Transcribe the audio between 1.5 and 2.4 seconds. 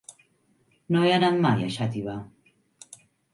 a Xàtiva.